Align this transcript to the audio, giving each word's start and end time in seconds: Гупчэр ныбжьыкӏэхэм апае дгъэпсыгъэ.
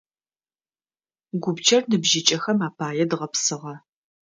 Гупчэр 1.41 1.83
ныбжьыкӏэхэм 1.89 2.59
апае 2.67 3.05
дгъэпсыгъэ. 3.09 3.73